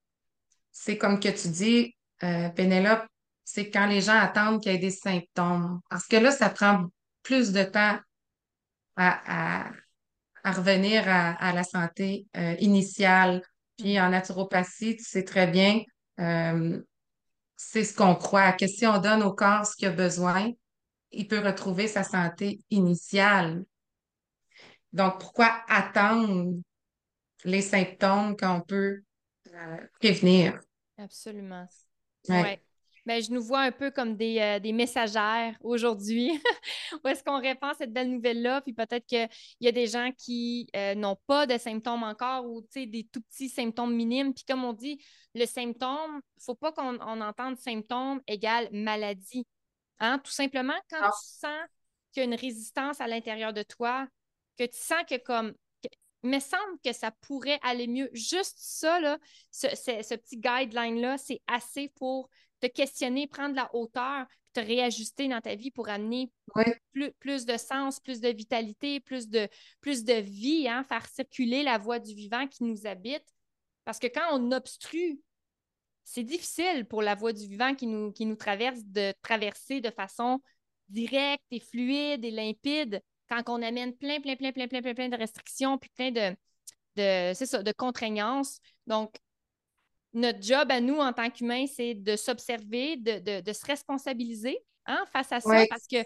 [0.71, 3.05] c'est comme que tu dis, euh, Pénélope,
[3.43, 5.79] c'est quand les gens attendent qu'il y ait des symptômes.
[5.89, 6.85] Parce que là, ça prend
[7.23, 7.99] plus de temps
[8.95, 9.71] à,
[10.51, 13.41] revenir à, la santé euh, initiale.
[13.77, 15.81] Puis en naturopathie, tu sais très bien,
[16.19, 16.81] euh,
[17.55, 20.51] c'est ce qu'on croit, que si on donne au corps ce qu'il a besoin,
[21.11, 23.63] il peut retrouver sa santé initiale.
[24.93, 26.59] Donc, pourquoi attendre
[27.45, 29.01] les symptômes qu'on peut
[29.53, 30.59] euh, prévenir?
[30.97, 31.67] Absolument.
[32.27, 32.61] Ouais.
[33.05, 36.31] Ben, je nous vois un peu comme des, euh, messagères aujourd'hui.
[37.03, 38.61] Où est-ce qu'on répand cette belle nouvelle-là?
[38.61, 39.27] Puis peut-être qu'il
[39.61, 43.49] y a des gens qui euh, n'ont pas de symptômes encore ou des tout petits
[43.49, 44.33] symptômes minimes.
[44.33, 45.01] Puis comme on dit,
[45.35, 49.45] le symptôme, il ne faut pas qu'on entende symptôme égale maladie.
[49.99, 50.19] Hein?
[50.19, 51.11] Tout simplement, quand ah.
[51.11, 51.67] tu sens
[52.11, 54.07] qu'il y a une résistance à l'intérieur de toi,
[54.57, 55.53] que tu sens que comme
[56.23, 58.09] il me semble que ça pourrait aller mieux.
[58.13, 59.17] Juste ça, là,
[59.51, 62.29] ce, ce petit guideline-là, c'est assez pour
[62.59, 66.31] te questionner, prendre la hauteur, te réajuster dans ta vie pour amener
[66.91, 69.47] plus, plus, de sens, plus de vitalité, plus de,
[69.81, 73.25] plus de vie, hein, faire circuler la voie du vivant qui nous habite.
[73.85, 75.19] Parce que quand on obstrue,
[76.03, 79.91] c'est difficile pour la voie du vivant qui nous, qui nous traverse de traverser de
[79.91, 80.41] façon
[80.89, 85.09] directe et fluide et limpide quand on amène plein, plein, plein, plein, plein, plein, plein
[85.09, 86.35] de restrictions puis plein de,
[86.95, 88.59] de, ça, de contraignances.
[88.87, 89.15] Donc,
[90.13, 95.31] notre job à nous en tant qu'humains, c'est de s'observer, de, se responsabiliser hein, face
[95.31, 95.97] à ça, parce que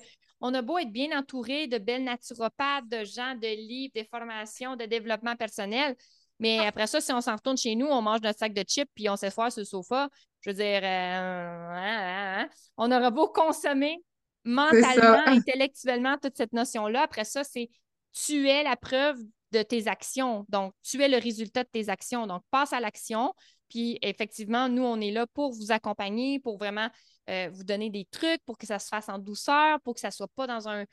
[0.42, 4.76] on a beau être bien entouré de belles naturopathes, de gens, de livres, de formations,
[4.76, 5.96] de développement personnel,
[6.40, 6.68] mais ah.
[6.68, 9.10] après ça, si on s'en retourne chez nous, on mange notre sac de chips puis
[9.10, 10.10] on s'assoit sur le sofa,
[10.42, 14.04] je veux dire, euh, hein, hein, hein, on aura beau consommer
[14.44, 17.04] mentalement, intellectuellement toute cette notion-là.
[17.04, 17.70] Après ça, c'est
[18.12, 19.18] tu es la preuve
[19.52, 20.46] de tes actions.
[20.50, 22.28] Donc, tu es le résultat de tes actions.
[22.28, 23.34] Donc, passe à l'action,
[23.74, 26.90] puis effectivement, nous, on est là pour vous accompagner, pour vraiment
[27.28, 30.10] euh, vous donner des trucs, pour que ça se fasse en douceur, pour que ça
[30.10, 30.86] ne soit pas dans un,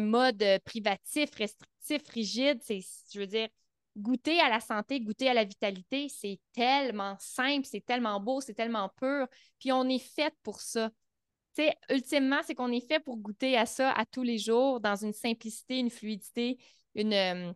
[0.00, 2.58] mode euh, privatif, restrictif, rigide.
[2.64, 2.80] C'est,
[3.14, 3.46] je veux dire,
[3.96, 8.54] goûter à la santé, goûter à la vitalité, c'est tellement simple, c'est tellement beau, c'est
[8.54, 9.28] tellement pur.
[9.60, 10.90] Puis on est fait pour ça.
[11.54, 14.80] Tu sais, ultimement, c'est qu'on est fait pour goûter à ça à tous les jours,
[14.80, 16.58] dans une simplicité, une fluidité,
[16.96, 17.52] une, euh,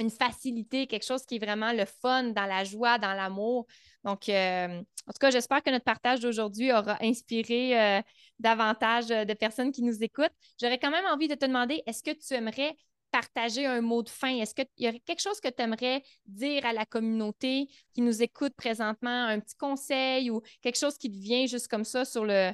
[0.00, 3.66] une facilité, quelque chose qui est vraiment le fun, dans la joie, dans l'amour.
[4.02, 8.02] Donc, euh, en tout cas, j'espère que notre partage d'aujourd'hui aura inspiré euh,
[8.38, 10.32] davantage euh, de personnes qui nous écoutent.
[10.60, 12.76] J'aurais quand même envie de te demander, est-ce que tu aimerais
[13.12, 14.36] partager un mot de fin?
[14.36, 18.22] Est-ce qu'il y aurait quelque chose que tu aimerais dire à la communauté qui nous
[18.22, 22.24] écoute présentement, un petit conseil ou quelque chose qui te vient juste comme ça sur
[22.24, 22.52] le,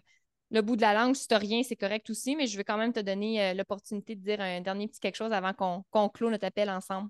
[0.51, 1.15] bout de la langue?
[1.15, 4.21] Si tu rien, c'est correct aussi, mais je vais quand même te donner l'opportunité de
[4.21, 7.09] dire un dernier petit quelque chose avant qu'on qu clôt notre appel ensemble.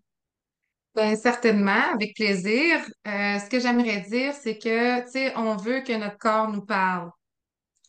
[0.95, 2.81] Bien, certainement, avec plaisir.
[3.07, 6.65] Euh, ce que j'aimerais dire, c'est que, tu sais, on veut que notre corps nous
[6.65, 7.11] parle.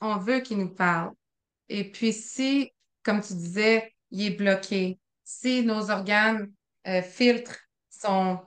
[0.01, 1.11] On veut qu'il nous parle.
[1.69, 2.71] Et puis, si,
[3.03, 6.51] comme tu disais, il est bloqué, si nos organes
[6.87, 7.57] euh, filtres
[7.89, 8.39] sont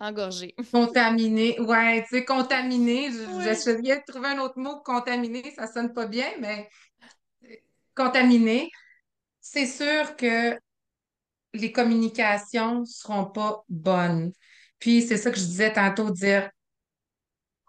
[0.00, 3.10] engorgés, contaminés, ouais, tu sais, contaminés,
[3.42, 6.68] j'essayais de trouver un autre mot, contaminé, ça sonne pas bien, mais
[7.94, 8.70] contaminé,
[9.40, 10.58] c'est sûr que
[11.54, 14.32] les communications seront pas bonnes.
[14.78, 16.50] Puis c'est ça que je disais tantôt, dire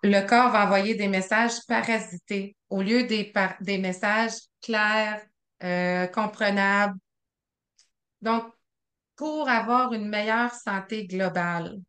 [0.04, 3.32] le corps va envoyer des messages parasités au lieu des,
[3.62, 5.22] des messages clairs,
[5.64, 6.98] euh, comprenables.
[8.22, 8.52] Donc,
[9.16, 11.80] pour avoir une meilleure santé globale,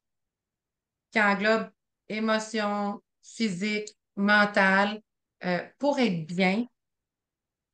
[1.10, 1.70] qui englobe
[2.08, 5.00] émotion, physique, mentale,
[5.44, 6.64] euh, pour être bien,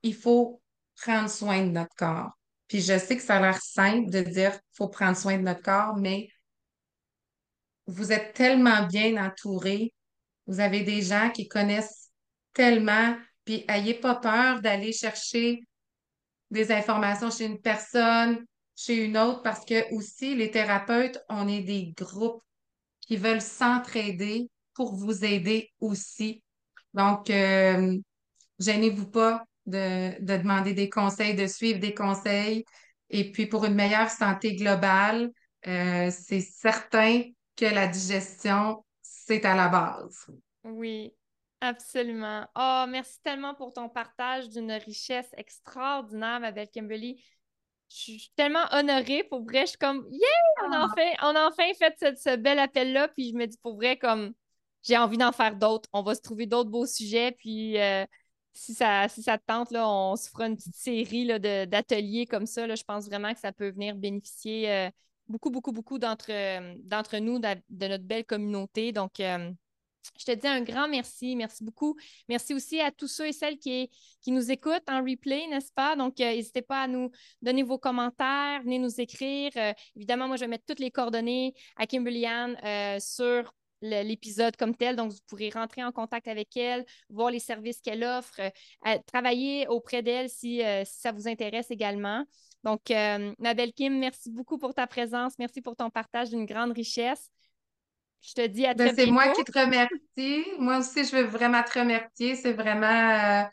[0.02, 0.60] il faut
[0.96, 2.32] prendre soin de notre corps.
[2.72, 5.42] Puis je sais que ça a l'air simple de dire qu'il faut prendre soin de
[5.42, 6.30] notre corps, mais
[7.86, 9.92] vous êtes tellement bien entouré,
[10.46, 12.08] vous avez des gens qui connaissent
[12.54, 13.14] tellement,
[13.44, 15.60] puis ayez pas peur d'aller chercher
[16.50, 18.42] des informations chez une personne,
[18.74, 22.42] chez une autre, parce que aussi, les thérapeutes, on est des groupes
[23.02, 26.42] qui veulent s'entraider pour vous aider aussi.
[26.94, 27.98] Donc, euh,
[28.58, 32.64] gênez-vous pas de, de demander des conseils, de suivre des conseils.
[33.10, 35.30] Et puis, pour une meilleure santé globale,
[35.66, 37.22] euh, c'est certain
[37.56, 40.26] que la digestion, c'est à la base.
[40.64, 41.12] Oui,
[41.60, 42.46] absolument.
[42.56, 47.22] Oh, merci tellement pour ton partage d'une richesse extraordinaire, ma belle Kimberly.
[47.90, 49.62] Je suis tellement honorée, pour vrai.
[49.62, 50.88] Je suis comme, yeah, on a ah.
[50.90, 53.08] enfin, on a enfin fait ce, ce bel appel-là.
[53.08, 54.32] Puis je me dis, pour vrai, comme,
[54.82, 55.88] j'ai envie d'en faire d'autres.
[55.92, 57.32] On va se trouver d'autres beaux sujets.
[57.32, 58.06] Puis euh,
[58.52, 61.26] si, ça, si ça te tente, là, on se fera une petite série
[61.66, 62.66] d'ateliers comme ça.
[62.66, 62.74] Là.
[62.74, 64.90] Je pense vraiment que ça peut venir bénéficier euh,
[65.28, 68.92] beaucoup, beaucoup, beaucoup d'entre euh, nous, de, notre belle communauté.
[68.92, 71.36] Donc, je te dis un grand merci.
[71.36, 71.96] Merci beaucoup.
[72.28, 73.88] Merci aussi à tous ceux et celles qui,
[74.20, 75.96] qui nous écoutent en replay, n'est-ce pas?
[75.96, 79.52] Donc, n'hésitez pas à nous donner vos commentaires, venez nous écrire.
[79.96, 84.96] évidemment, moi, je vais mettre toutes les coordonnées à Kimberly Ann sur l'épisode comme tel.
[84.96, 89.66] Donc, vous pourrez rentrer en contact avec elle, voir les services qu'elle offre, euh, travailler
[89.68, 92.24] auprès d'elle si, euh, si, ça vous intéresse également.
[92.64, 95.34] Donc, euh, ma belle Kim, merci beaucoup pour ta présence.
[95.38, 97.28] Merci pour ton partage d'une grande richesse.
[98.20, 99.04] Je te dis à ben, très bientôt.
[99.04, 100.44] C'est moi qui te remercie.
[100.58, 102.36] Moi aussi, je veux vraiment te remercier.
[102.36, 103.48] C'est vraiment...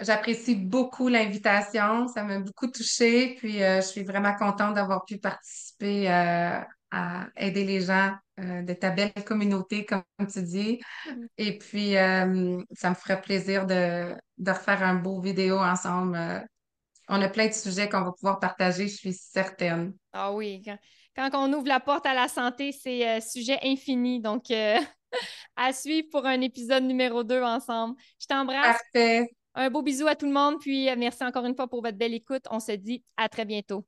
[0.00, 2.08] J'apprécie beaucoup l'invitation.
[2.08, 3.36] Ça m'a beaucoup touchée.
[3.38, 6.08] Puis, je suis vraiment contente d'avoir pu participer
[6.94, 10.80] à aider les gens euh, de ta belle communauté, comme tu dis.
[11.06, 11.26] Mm.
[11.38, 16.16] Et puis, euh, ça me ferait plaisir de, de, refaire un beau vidéo ensemble.
[16.16, 16.40] Euh,
[17.08, 19.92] on a plein de sujets qu'on va pouvoir partager, je suis certaine.
[20.12, 20.62] Ah oui,
[21.16, 24.20] quand, on ouvre la porte à la santé, c'est sujet infini.
[24.20, 24.44] Donc,
[25.56, 27.96] à suivre pour un épisode numéro 2 ensemble.
[28.20, 28.78] Je t'embrasse.
[28.78, 29.28] Parfait.
[29.54, 32.14] Un beau bisou à tout le monde, puis merci encore une fois pour votre belle
[32.14, 32.44] écoute.
[32.50, 33.84] On se dit à très bientôt.